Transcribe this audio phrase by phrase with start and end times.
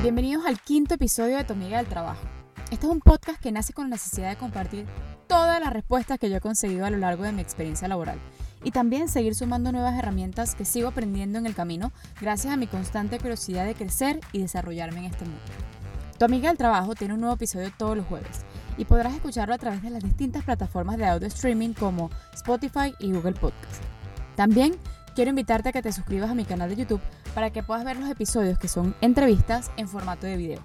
[0.00, 2.20] Bienvenidos al quinto episodio de Tu Amiga del Trabajo.
[2.70, 4.86] Este es un podcast que nace con la necesidad de compartir
[5.26, 8.16] todas las respuestas que yo he conseguido a lo largo de mi experiencia laboral
[8.62, 11.90] y también seguir sumando nuevas herramientas que sigo aprendiendo en el camino
[12.20, 15.40] gracias a mi constante curiosidad de crecer y desarrollarme en este mundo.
[16.16, 18.44] Tu amiga del trabajo tiene un nuevo episodio todos los jueves
[18.76, 23.10] y podrás escucharlo a través de las distintas plataformas de audio streaming como Spotify y
[23.10, 23.82] Google Podcast.
[24.36, 24.76] También
[25.16, 27.00] quiero invitarte a que te suscribas a mi canal de YouTube
[27.34, 30.60] para que puedas ver los episodios que son entrevistas en formato de video.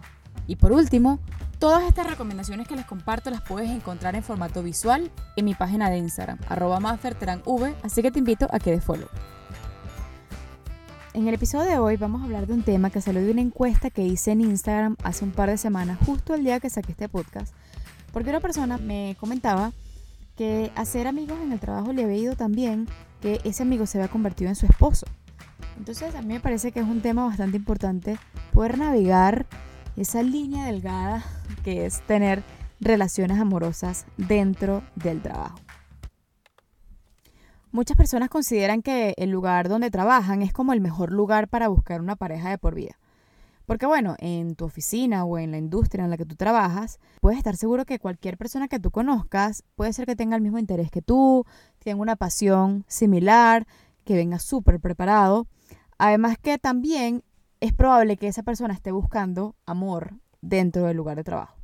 [0.48, 1.20] Y por último,
[1.60, 5.90] todas estas recomendaciones que les comparto las puedes encontrar en formato visual en mi página
[5.90, 9.08] de Instagram, arroba v, así que te invito a que des follow.
[11.14, 13.42] En el episodio de hoy vamos a hablar de un tema que salió de una
[13.42, 16.92] encuesta que hice en Instagram hace un par de semanas, justo el día que saqué
[16.92, 17.54] este podcast,
[18.12, 19.74] porque una persona me comentaba
[20.36, 22.88] que hacer amigos en el trabajo le había ido tan bien
[23.22, 25.06] que ese amigo se había convertido en su esposo.
[25.78, 28.18] Entonces a mí me parece que es un tema bastante importante
[28.54, 29.46] poder navegar
[29.96, 31.24] esa línea delgada
[31.64, 32.44] que es tener
[32.80, 35.60] relaciones amorosas dentro del trabajo.
[37.72, 42.02] Muchas personas consideran que el lugar donde trabajan es como el mejor lugar para buscar
[42.02, 43.00] una pareja de por vida.
[43.66, 47.38] Porque bueno, en tu oficina o en la industria en la que tú trabajas, puedes
[47.38, 50.92] estar seguro que cualquier persona que tú conozcas puede ser que tenga el mismo interés
[50.92, 51.46] que tú,
[51.80, 53.66] tenga una pasión similar,
[54.04, 55.48] que venga súper preparado.
[55.98, 57.24] Además que también
[57.60, 61.58] es probable que esa persona esté buscando amor dentro del lugar de trabajo.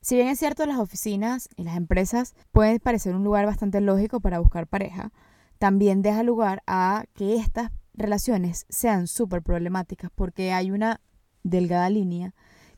[0.00, 4.20] Si bien es cierto, las oficinas y las empresas pueden parecer un lugar bastante lógico
[4.20, 5.12] para buscar pareja,
[5.58, 11.00] también deja lugar a que estas relaciones sean súper problemáticas porque hay una
[11.42, 12.34] delgada línea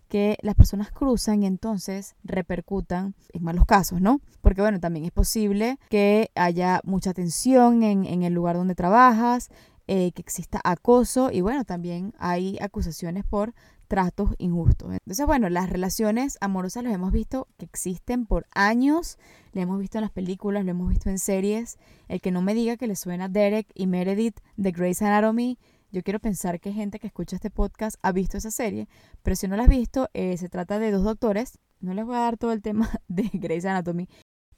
[0.09, 4.21] que las personas cruzan y entonces repercutan en malos casos, ¿no?
[4.41, 9.51] Porque bueno, también es posible que haya mucha tensión en, el lugar donde trabajas,
[9.89, 13.55] eh, que exista acoso y bueno, también hay acusaciones por
[13.87, 14.93] tratos injustos.
[14.93, 19.19] Entonces, bueno, las relaciones amorosas las hemos visto que existen por años,
[19.53, 21.79] lo hemos visto en las películas, lo hemos visto en series.
[22.09, 25.59] El que no me diga que le suena Derek y Meredith de Grey's Anatomy,
[25.97, 28.87] yo quiero pensar que gente que escucha este podcast ha visto esa serie,
[29.23, 31.59] pero si no la has visto, eh, se trata de dos doctores.
[31.81, 34.07] No les voy a dar todo el tema de Grey's Anatomy,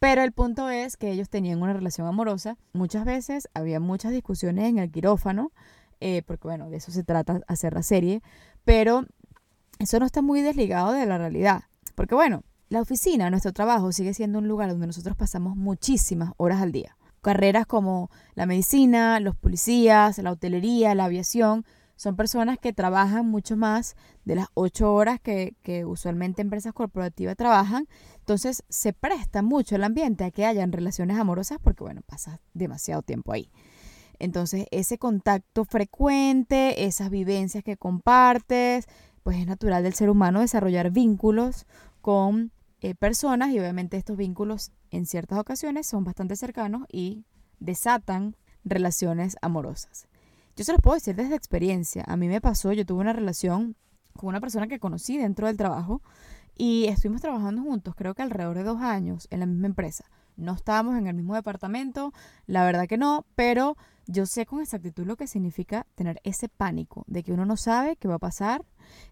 [0.01, 2.59] pero el punto es que ellos tenían una relación amorosa.
[2.73, 5.53] Muchas veces había muchas discusiones en el quirófano,
[6.01, 8.21] eh, porque bueno, de eso se trata hacer la serie,
[8.65, 9.07] pero
[9.79, 11.63] eso no está muy desligado de la realidad.
[11.95, 16.61] Porque bueno, la oficina, nuestro trabajo, sigue siendo un lugar donde nosotros pasamos muchísimas horas
[16.63, 16.97] al día.
[17.29, 23.55] Carreras como la medicina, los policías, la hotelería, la aviación, son personas que trabajan mucho
[23.55, 27.87] más de las ocho horas que, que, usualmente empresas corporativas trabajan.
[28.21, 33.03] Entonces se presta mucho el ambiente a que hayan relaciones amorosas porque, bueno, pasa demasiado
[33.03, 33.51] tiempo ahí.
[34.19, 38.87] Entonces ese contacto frecuente, esas vivencias que compartes,
[39.23, 41.67] pues es natural del ser humano desarrollar vínculos
[42.01, 47.25] con eh, personas y obviamente estos vínculos en ciertas ocasiones son bastante cercanos y
[47.61, 50.07] desatan relaciones amorosas.
[50.57, 52.05] Yo se los puedo decir desde experiencia.
[52.07, 53.77] A mí me pasó, yo tuve una relación
[54.15, 56.03] con una persona que conocí dentro del trabajo
[56.57, 60.05] y estuvimos trabajando juntos, creo que alrededor de dos años en la misma empresa.
[60.37, 62.13] No estábamos en el mismo departamento,
[62.47, 67.05] la verdad que no, pero yo sé con exactitud lo que significa tener ese pánico
[67.07, 68.65] de que uno no sabe qué va a pasar,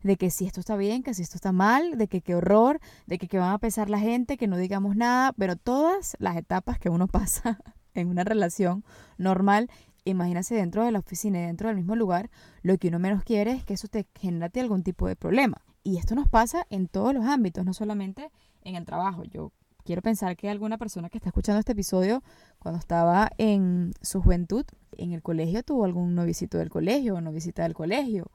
[0.03, 2.81] de que si esto está bien, que si esto está mal, de que qué horror,
[3.07, 6.37] de que qué van a pensar la gente, que no digamos nada, pero todas las
[6.37, 7.59] etapas que uno pasa
[7.95, 8.85] en una relación
[9.17, 9.71] normal
[10.11, 12.31] imagínate dentro de la oficina y dentro del mismo lugar,
[12.63, 15.61] lo que uno menos quiere es que eso te genere algún tipo de problema.
[15.83, 18.31] Y esto nos pasa en todos los ámbitos, no solamente
[18.63, 19.25] en el trabajo.
[19.25, 19.53] Yo
[19.85, 22.23] quiero pensar que alguna persona que está escuchando este episodio,
[22.59, 24.65] cuando estaba en su juventud,
[24.97, 28.31] en el colegio, tuvo algún novicito del colegio o novicita del colegio.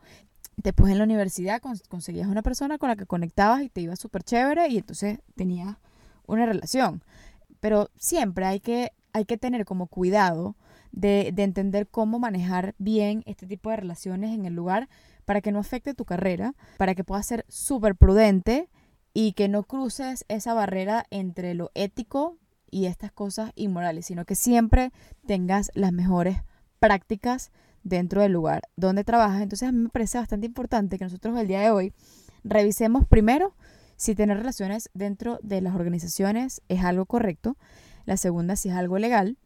[0.58, 4.24] Después en la universidad conseguías una persona con la que conectabas y te iba súper
[4.24, 5.78] chévere y entonces tenías
[6.28, 7.04] una relación.
[7.60, 10.56] Pero siempre hay que, hay que tener como cuidado
[10.92, 14.90] de, entender cómo manejar bien este tipo de relaciones en el lugar
[15.26, 18.70] para que no afecte tu carrera, para que puedas ser súper prudente
[19.14, 22.38] y que no cruces esa barrera entre lo ético
[22.70, 24.92] y estas cosas inmorales, sino que siempre
[25.26, 26.38] tengas las mejores
[26.80, 27.52] prácticas
[27.84, 29.42] dentro del lugar donde trabajas.
[29.42, 31.94] Entonces a mí me parece bastante importante que nosotros el día de hoy
[32.44, 33.56] revisemos primero
[33.96, 37.58] si tener relaciones dentro de las organizaciones es algo correcto,
[38.06, 39.38] la segunda si es algo legal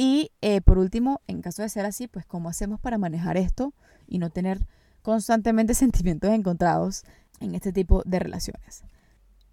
[0.00, 3.74] y eh, por último, en caso de ser así, pues cómo hacemos para manejar esto
[4.06, 4.64] y no tener
[5.02, 7.02] constantemente sentimientos encontrados
[7.40, 8.84] en este tipo de relaciones.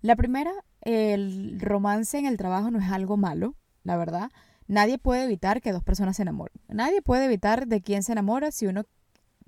[0.04, 0.52] La primera,
[0.82, 4.30] el romance en el trabajo no es algo malo, la verdad.
[4.68, 6.56] Nadie puede evitar que dos personas se enamoren.
[6.68, 8.84] Nadie puede evitar de quién se enamora si uno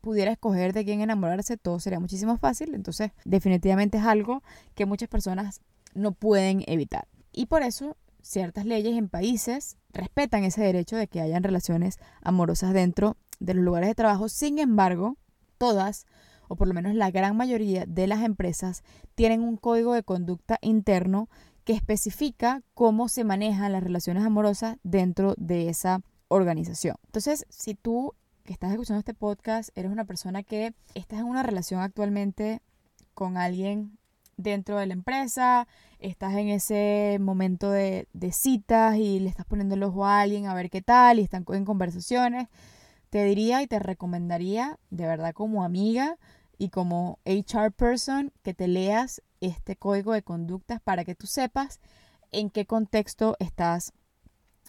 [0.02, 2.74] pudiera escoger de quién enamorarse, todo sería muchísimo más fácil.
[2.76, 4.44] Entonces, definitivamente es algo
[4.76, 5.62] que muchas personas
[5.96, 7.08] no pueden evitar.
[7.34, 12.74] Y por eso, ciertas leyes en países respetan ese derecho de que hayan relaciones amorosas
[12.74, 14.30] dentro de los lugares de trabajo.
[14.30, 15.18] Sin embargo,
[15.58, 16.06] todas,
[16.48, 18.84] o por lo menos la gran mayoría de las empresas,
[19.16, 21.30] tienen un código de conducta interno
[21.68, 26.00] que especifica cómo se manejan las relaciones amorosas dentro de esa
[26.30, 26.96] organización.
[27.08, 28.14] Entonces, si tú
[28.46, 32.62] que estás escuchando este podcast eres una persona que estás en una relación actualmente
[33.14, 33.98] con alguien
[34.38, 35.68] dentro de la empresa,
[36.00, 40.46] estás en ese momento de, de, citas y le estás poniendo el ojo a alguien
[40.46, 42.48] a ver qué tal y están en conversaciones,
[43.10, 46.18] te diría y te recomendaría, de verdad como amiga
[46.58, 51.80] y como HR person, que te leas este código de conductas para que tú sepas
[52.32, 53.94] en qué contexto estás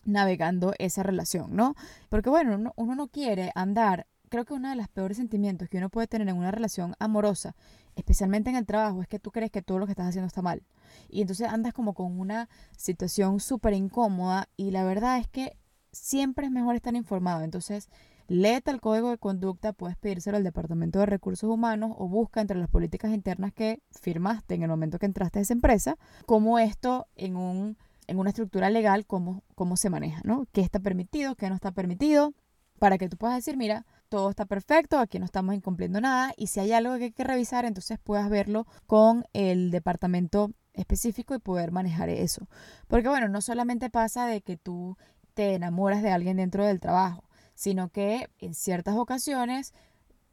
[0.04, 1.74] navegando esa relación, ¿no?
[2.08, 5.90] Porque bueno, uno, no quiere andar, creo que uno de los peores sentimientos que uno
[5.90, 7.54] puede tener en una relación amorosa,
[7.96, 10.42] especialmente en el trabajo, es que tú crees que todo lo que estás haciendo está
[10.42, 10.62] mal.
[11.08, 15.56] Y entonces andas como con una situación súper incómoda y la verdad es que
[15.92, 17.42] siempre es mejor estar informado.
[17.42, 17.88] Entonces,
[18.30, 22.58] Léete el código de conducta, puedes pedírselo al Departamento de Recursos Humanos o busca entre
[22.58, 25.96] las políticas internas que firmaste en el momento que entraste a esa empresa,
[26.26, 30.46] cómo esto en, un, en una estructura legal, cómo, cómo se maneja, ¿no?
[30.52, 32.34] ¿Qué está permitido, qué no está permitido?
[32.78, 36.48] Para que tú puedas decir, mira, todo está perfecto, aquí no estamos incumpliendo nada y
[36.48, 41.38] si hay algo que hay que revisar, entonces puedas verlo con el departamento específico y
[41.38, 42.46] poder manejar eso.
[42.88, 44.98] Porque bueno, no solamente pasa de que tú
[45.32, 47.24] te enamoras de alguien dentro del trabajo,
[47.58, 49.74] sino que en ciertas ocasiones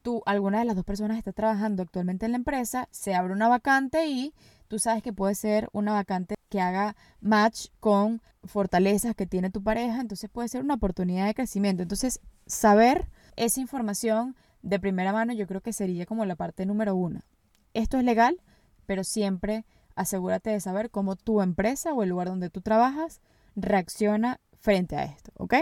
[0.04, 3.48] tú, alguna de las dos personas está trabajando actualmente en la empresa, se abre una
[3.48, 4.36] vacante y
[4.68, 9.64] tú sabes que puede ser una vacante que haga match con fortalezas que tiene tu
[9.64, 11.82] pareja, entonces puede ser una oportunidad de crecimiento.
[11.82, 13.08] Entonces, saber
[13.38, 17.22] esa información de primera mano yo creo que sería como la parte número uno.
[17.74, 18.40] Esto es legal,
[18.86, 23.20] pero siempre asegúrate de saber cómo tu empresa o el lugar donde tú trabajas
[23.56, 25.56] reacciona frente a esto, ¿ok?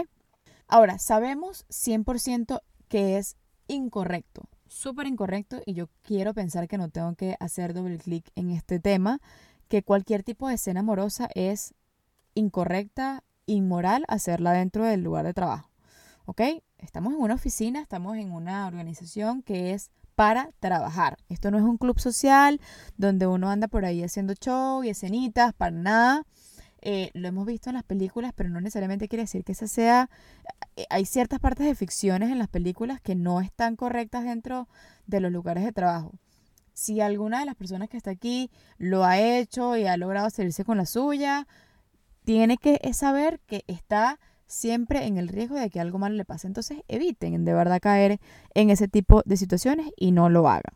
[0.66, 7.14] Ahora, sabemos 100% que es incorrecto, súper incorrecto, y yo quiero pensar que no tengo
[7.14, 9.20] que hacer doble clic en este tema,
[9.68, 11.74] que cualquier tipo de escena amorosa es
[12.34, 15.70] incorrecta, inmoral hacerla dentro del lugar de trabajo.
[16.26, 16.40] ¿Ok?
[16.78, 21.16] Estamos en una oficina, estamos en una organización que es para trabajar.
[21.28, 22.60] Esto no es un club social
[22.96, 26.26] donde uno anda por ahí haciendo show y escenitas, para nada.
[26.86, 30.10] Eh, lo hemos visto en las películas, pero no necesariamente quiere decir que esa sea...
[30.76, 34.68] Eh, hay ciertas partes de ficciones en las películas que no están correctas dentro
[35.06, 36.12] de los lugares de trabajo.
[36.74, 40.64] Si alguna de las personas que está aquí lo ha hecho y ha logrado salirse
[40.64, 41.46] con la suya,
[42.24, 46.46] tiene que saber que está siempre en el riesgo de que algo malo le pase.
[46.48, 48.20] Entonces eviten de verdad caer
[48.52, 50.74] en ese tipo de situaciones y no lo hagan.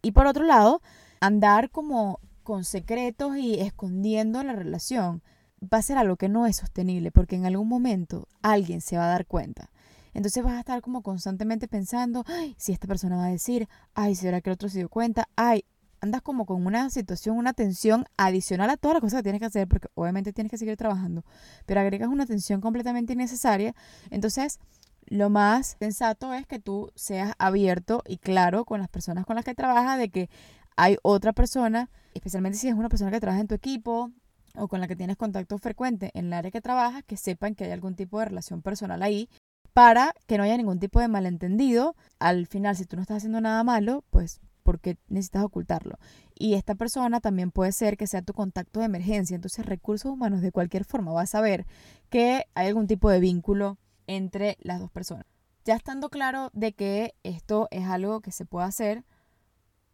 [0.00, 0.80] Y por otro lado,
[1.20, 5.22] andar como con secretos y escondiendo la relación
[5.72, 9.04] va a ser algo que no es sostenible porque en algún momento alguien se va
[9.04, 9.70] a dar cuenta.
[10.14, 12.24] Entonces vas a estar como constantemente pensando,
[12.56, 15.64] si esta persona va a decir, ay, será que el otro se dio cuenta, ay,
[16.00, 19.46] andas como con una situación, una tensión adicional a todas las cosas que tienes que
[19.46, 21.24] hacer, porque obviamente tienes que seguir trabajando,
[21.66, 23.74] pero agregas una tensión completamente innecesaria.
[24.10, 24.60] Entonces,
[25.06, 29.44] lo más sensato es que tú seas abierto y claro con las personas con las
[29.44, 30.30] que trabajas de que
[30.76, 34.10] hay otra persona, especialmente si es una persona que trabaja en tu equipo,
[34.56, 37.64] o con la que tienes contacto frecuente en el área que trabajas, que sepan que
[37.64, 39.28] hay algún tipo de relación personal ahí
[39.72, 41.96] para que no haya ningún tipo de malentendido.
[42.18, 45.98] Al final, si tú no estás haciendo nada malo, pues porque necesitas ocultarlo.
[46.34, 49.34] Y esta persona también puede ser que sea tu contacto de emergencia.
[49.34, 51.66] Entonces, recursos humanos de cualquier forma va a saber
[52.08, 55.26] que hay algún tipo de vínculo entre las dos personas.
[55.64, 59.04] Ya estando claro de que esto es algo que se puede hacer,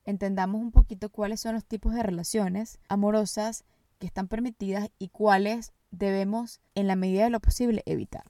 [0.05, 3.64] entendamos un poquito cuáles son los tipos de relaciones amorosas
[4.00, 8.25] que están permitidas y cuáles debemos, en la medida de lo posible, evitar.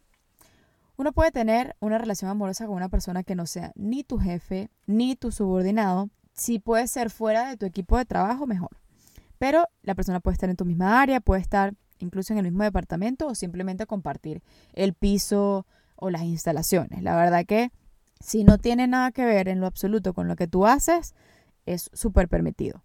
[0.97, 4.69] Uno puede tener una relación amorosa con una persona que no sea ni tu jefe
[4.87, 6.11] ni tu subordinado.
[6.35, 8.77] Si puede ser fuera de tu equipo de trabajo, mejor.
[9.39, 12.65] Pero la persona puede estar en tu misma área, puede estar incluso en el mismo
[12.65, 14.43] departamento o simplemente compartir
[14.75, 17.03] el piso o las instalaciones.
[17.03, 17.71] La verdad que
[18.21, 21.15] si no tiene nada que ver en lo absoluto con lo que tú haces,
[21.65, 22.83] es súper permitido.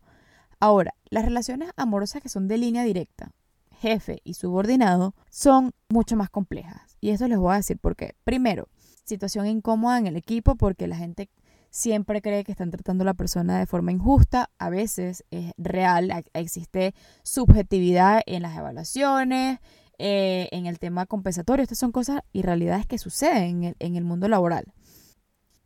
[0.59, 3.31] Ahora, las relaciones amorosas que son de línea directa,
[3.79, 6.97] jefe y subordinado, son mucho más complejas.
[7.01, 8.15] Y eso les voy a decir por qué.
[8.23, 8.67] Primero,
[9.03, 11.29] situación incómoda en el equipo porque la gente
[11.69, 14.49] siempre cree que están tratando a la persona de forma injusta.
[14.57, 19.59] A veces es real, existe subjetividad en las evaluaciones,
[19.97, 21.63] eh, en el tema compensatorio.
[21.63, 24.73] Estas son cosas y realidades que suceden en el, en el mundo laboral.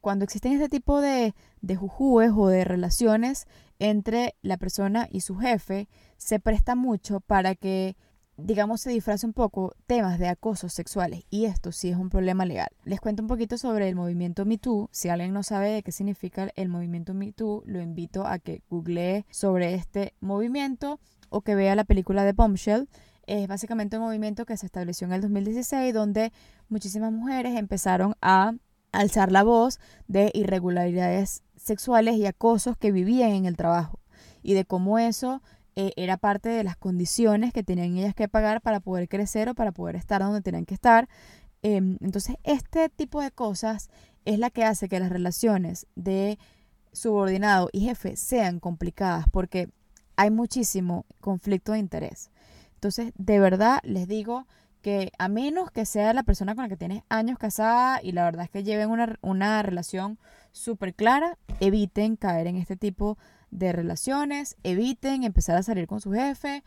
[0.01, 3.48] Cuando existen este tipo de, de jujúes o de relaciones
[3.79, 5.88] entre la persona y su jefe,
[6.18, 7.96] se presta mucho para que
[8.44, 12.46] digamos, se disfraza un poco temas de acoso sexuales y esto sí es un problema
[12.46, 12.70] legal.
[12.84, 14.89] Les cuento un poquito sobre el movimiento MeToo.
[14.91, 19.25] Si alguien no sabe de qué significa el movimiento MeToo, lo invito a que googlee
[19.29, 22.89] sobre este movimiento o que vea la película de Bombshell.
[23.27, 26.32] Es básicamente un movimiento que se estableció en el 2016 donde
[26.68, 28.53] muchísimas mujeres empezaron a
[28.91, 34.00] alzar la voz de irregularidades sexuales y acosos que vivían en el trabajo
[34.41, 35.41] y de cómo eso
[35.75, 39.55] eh, era parte de las condiciones que tenían ellas que pagar para poder crecer o
[39.55, 41.08] para poder estar donde tenían que estar.
[41.62, 43.89] Em, entonces, este tipo de cosas
[44.25, 46.39] es la que hace que las relaciones de
[46.91, 49.69] subordinado y jefe sean complicadas porque
[50.15, 52.31] hay muchísimo conflicto de interés.
[52.74, 54.48] Entonces, de verdad les digo
[54.81, 58.24] que a menos que sea la persona con la que tienes años casada y la
[58.24, 60.17] verdad es que lleven una, una relación
[60.51, 63.17] súper clara, eviten caer en este tipo
[63.51, 66.63] de relaciones, eviten empezar a salir con su jefe.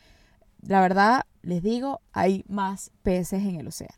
[0.60, 3.94] La verdad, les digo, hay más peces en el océano.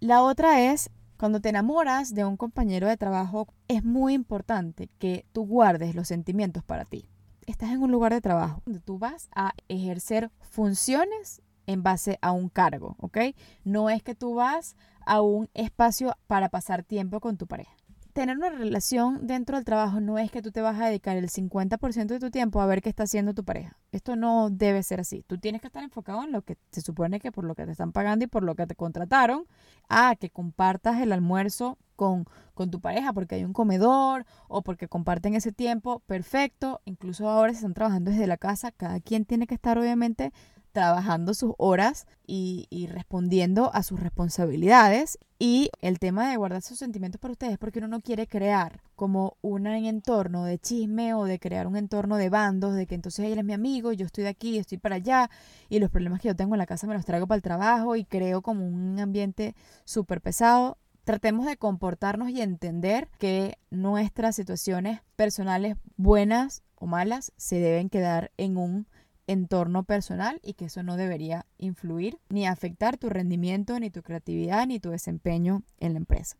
[0.00, 5.24] La otra es, cuando te enamoras de un compañero de trabajo, es muy importante que
[5.32, 7.08] tú guardes los sentimientos para ti.
[7.46, 12.32] Estás en un lugar de trabajo donde tú vas a ejercer funciones en base a
[12.32, 13.18] un cargo, ¿ok?
[13.64, 17.74] No es que tú vas a un espacio para pasar tiempo con tu pareja
[18.14, 21.28] tener una relación dentro del trabajo no es que tú te vas a dedicar el
[21.28, 23.76] 50% de tu tiempo a ver qué está haciendo tu pareja.
[23.90, 25.24] Esto no debe ser así.
[25.26, 27.72] Tú tienes que estar enfocado en lo que se supone que por lo que te
[27.72, 29.46] están pagando y por lo que te contrataron,
[29.88, 34.86] a que compartas el almuerzo con, con tu pareja porque hay un comedor o porque
[34.86, 36.00] comparten ese tiempo.
[36.06, 36.80] Perfecto.
[36.84, 38.70] Incluso ahora se están trabajando desde la casa.
[38.70, 40.32] Cada quien tiene que estar obviamente
[40.74, 45.18] trabajando sus horas y, respondiendo a sus responsabilidades.
[45.38, 49.36] Y el tema de guardar sus sentimientos para ustedes porque uno no quiere crear como
[49.40, 53.38] un entorno de chisme o de crear un entorno de bandos, de que entonces él
[53.38, 55.30] es mi amigo, yo estoy de aquí, estoy para allá,
[55.68, 57.94] y los problemas que yo tengo en la casa me los traigo para el trabajo
[57.96, 59.54] y creo como un ambiente
[59.84, 60.78] súper pesado.
[61.04, 68.32] Tratemos de comportarnos y entender que nuestras situaciones personales buenas o malas se deben quedar
[68.38, 68.86] en un
[69.26, 74.66] entorno personal y que eso no debería influir ni afectar tu rendimiento, ni tu creatividad,
[74.66, 76.36] ni tu desempeño en la empresa.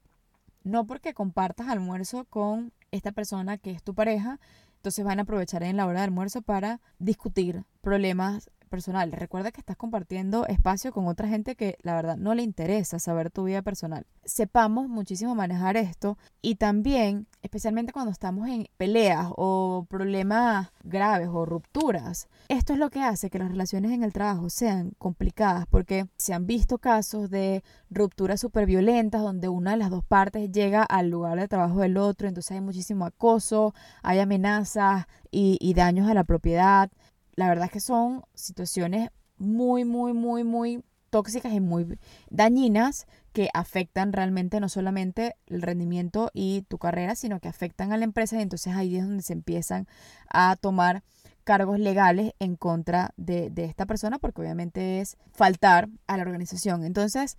[0.63, 4.41] No porque compartas almuerzo con esta persona que es tu pareja,
[4.77, 9.13] entonces van a aprovechar en la hora de almuerzo para discutir problemas personal.
[9.13, 13.31] Recuerda que estás compartiendo espacio con otra gente que la verdad no le interesa saber
[13.31, 14.07] tu vida personal.
[14.25, 21.45] Sepamos muchísimo manejar esto y también, especialmente cuando estamos en peleas o problemas graves o
[21.45, 26.07] rupturas, esto es lo que hace que las relaciones en el trabajo sean complicadas porque
[26.17, 30.83] se han visto casos de rupturas súper violentas donde una de las dos partes llega
[30.83, 36.09] al lugar de trabajo del otro, entonces hay muchísimo acoso, hay amenazas y, y daños
[36.09, 36.91] a la propiedad
[37.37, 41.99] la verdad es que son situaciones muy, muy, muy, muy tóxicas y muy
[42.29, 47.97] dañinas que afectan realmente no solamente el rendimiento y tu carrera, sino que afectan a
[47.97, 49.87] la empresa y entonces ahí es donde se empiezan
[50.29, 51.05] a tomar
[51.45, 56.85] cargos legales en contra de, de esta persona porque obviamente es faltar a la organización.
[56.85, 57.37] Entonces,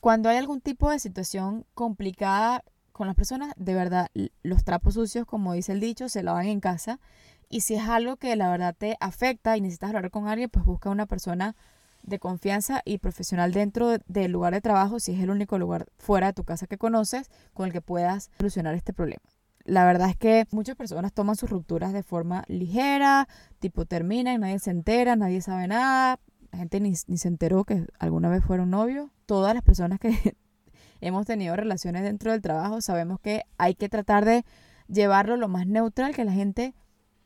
[0.00, 4.08] cuando hay algún tipo de situación complicada con las personas, de verdad,
[4.42, 7.00] los trapos sucios, como dice el dicho, se lavan en casa
[7.48, 10.64] y si es algo que la verdad te afecta y necesitas hablar con alguien, pues
[10.64, 11.56] busca una persona
[12.02, 16.28] de confianza y profesional dentro del lugar de trabajo, si es el único lugar fuera
[16.28, 19.22] de tu casa que conoces, con el que puedas solucionar este problema.
[19.64, 23.28] La verdad es que muchas personas toman sus rupturas de forma ligera,
[23.58, 26.18] tipo terminan, nadie se entera, nadie sabe nada,
[26.50, 29.10] la gente ni, ni se enteró que alguna vez fueron novios.
[29.26, 30.36] Todas las personas que
[31.00, 34.44] hemos tenido relaciones dentro del trabajo sabemos que hay que tratar de
[34.88, 36.74] llevarlo lo más neutral que la gente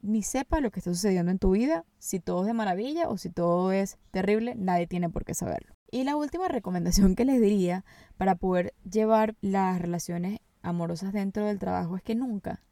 [0.02, 3.16] ni sepa lo que está sucediendo en tu vida, si todo es de maravilla o
[3.16, 5.75] si todo es terrible, nadie tiene por qué saberlo.
[5.90, 7.85] Y la última recomendación que les diría
[8.16, 12.62] para poder llevar las relaciones amorosas dentro del trabajo es que nunca,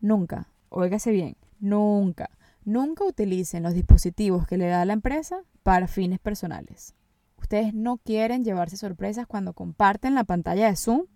[0.00, 2.30] nunca, óigase bien, nunca,
[2.64, 6.94] nunca utilicen los dispositivos que le da la empresa para fines personales.
[7.38, 11.06] Ustedes no quieren llevarse sorpresas cuando comparten la pantalla de Zoom.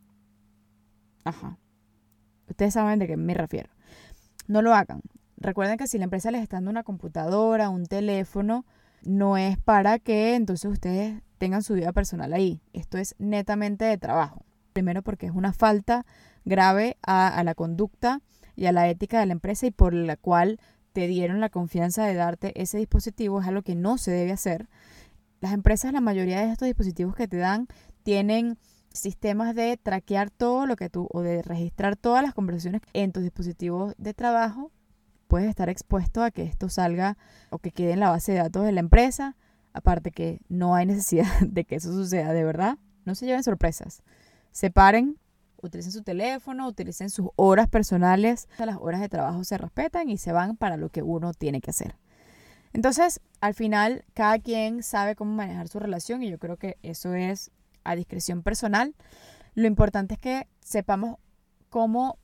[1.25, 1.59] Ajá.
[2.49, 3.71] Ustedes saben de qué me refiero.
[4.47, 5.01] No lo hagan.
[5.37, 8.65] Recuerden que si la empresa les está dando una computadora, un teléfono,
[9.03, 12.61] no es para que entonces ustedes tengan su vida personal ahí.
[12.73, 14.45] Esto es netamente de trabajo.
[14.73, 16.07] Primero porque es una falta
[16.45, 18.21] grave a, la conducta
[18.57, 20.59] y a la ética de la empresa y por la cual
[20.93, 23.41] te dieron la confianza de darte ese dispositivo.
[23.41, 24.69] Es algo que no se debe hacer.
[25.41, 27.67] Las empresas, la mayoría de estos dispositivos que te dan,
[28.03, 28.59] tienen
[28.93, 33.23] sistemas de traquear todo lo que tú o de registrar todas las conversaciones en tus
[33.23, 34.71] dispositivos de trabajo,
[35.35, 37.19] puedes estar expuesto a que esto salga
[37.51, 39.35] o que quede en la base de datos de la empresa.
[39.73, 42.79] Aparte que no hay necesidad de que eso suceda, de verdad.
[43.05, 44.05] No se lleven sorpresas.
[44.53, 45.19] Separen,
[45.61, 48.47] utilicen su teléfono, utilicen sus horas personales.
[48.59, 51.71] Las horas de trabajo se respetan y se van para lo que uno tiene que
[51.71, 51.97] hacer.
[52.73, 57.13] Entonces, al final, cada quien sabe cómo manejar su relación y yo creo que eso
[57.13, 57.51] es
[57.83, 58.95] a discreción personal.
[59.57, 61.17] Lo importante es que sepamos
[61.71, 62.21] cómo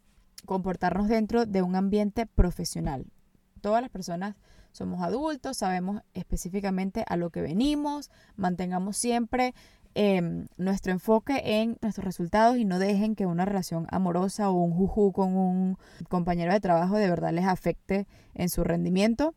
[0.47, 3.07] comportarnos dentro de un ambiente profesional.
[3.61, 4.37] Todas las personas
[4.73, 9.55] somos adultos, sabemos específicamente a lo que venimos, mantengamos siempre
[9.95, 14.73] em, nuestro enfoque en nuestros resultados y no dejen que una relación amorosa o un
[14.73, 15.79] juju con un
[16.09, 19.35] compañero de trabajo de verdad les afecte en su rendimiento.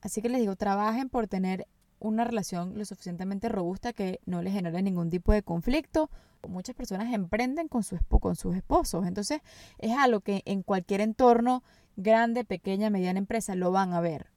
[0.00, 1.66] Así que les digo, trabajen por tener
[2.00, 6.10] una relación lo suficientemente robusta que no les genere ningún tipo de conflicto.
[6.48, 9.40] Muchas personas emprenden con, su con sus esposos, entonces
[9.78, 11.62] es algo que en cualquier entorno,
[11.96, 14.30] grande, pequeña, mediana empresa, lo van a ver.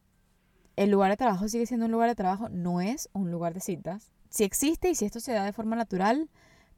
[0.75, 3.61] El lugar de trabajo sigue siendo un lugar de trabajo, no es un lugar de
[3.61, 4.11] citas.
[4.29, 6.29] Si existe y si esto se da de forma natural,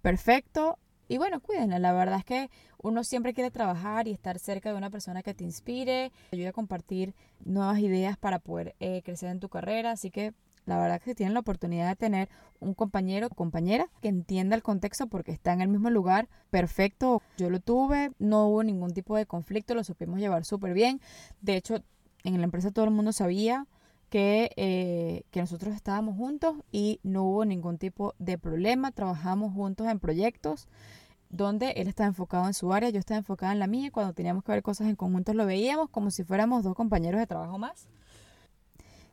[0.01, 0.77] perfecto.
[1.07, 1.79] Y bueno, cuídenla.
[1.79, 5.33] La verdad es que uno siempre quiere trabajar y estar cerca de una persona que
[5.33, 9.91] te inspire, ayude a compartir nuevas ideas para poder eh, crecer en tu carrera.
[9.91, 10.33] Así que
[10.65, 12.29] la verdad que si tienen la oportunidad de tener
[12.59, 17.21] un compañero o compañera que entienda el contexto porque está en el mismo lugar, perfecto.
[17.37, 21.01] Yo lo tuve, no hubo ningún tipo de conflicto, lo supimos llevar súper bien.
[21.41, 21.83] De hecho,
[22.23, 23.67] en la empresa todo el mundo sabía
[24.09, 28.91] que, eh, que nosotros estábamos juntos y no hubo ningún tipo de problema.
[28.91, 30.67] Trabajamos juntos en proyectos
[31.29, 33.91] donde él estaba enfocado en su área, yo estaba enfocada en la mía.
[33.91, 37.27] Cuando teníamos que ver cosas en conjunto lo veíamos como si fuéramos dos compañeros de
[37.27, 37.87] trabajo más.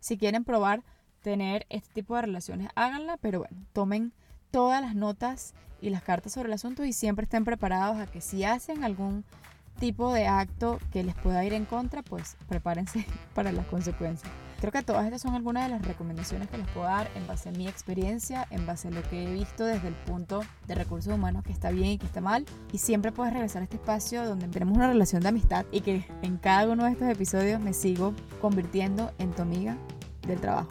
[0.00, 0.82] Si quieren probar
[1.22, 4.12] tener este tipo de relaciones, háganla, pero bueno, tomen
[4.50, 8.20] todas las notas y las cartas sobre el asunto y siempre estén preparados a que
[8.20, 9.24] si hacen algún
[9.78, 14.30] tipo de acto que les pueda ir en contra, pues prepárense para las consecuencias.
[14.60, 17.48] Creo que todas estas son algunas de las recomendaciones que les puedo dar en base
[17.48, 21.12] a mi experiencia, en base a lo que he visto desde el punto de recursos
[21.12, 22.46] humanos que está bien y que está mal.
[22.70, 26.06] Y siempre puedes regresar a este espacio donde tenemos una relación de amistad y que
[26.22, 29.76] en cada uno de estos episodios me sigo convirtiendo en tu amiga
[30.28, 30.68] del trabajo.